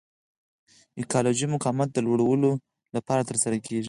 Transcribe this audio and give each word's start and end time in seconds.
ایکالوژیکي 0.99 1.51
مقاومت 1.53 1.89
د 1.91 1.97
لوړلولو 2.05 2.51
لپاره 2.95 3.27
ترسره 3.29 3.57
کیږي. 3.65 3.79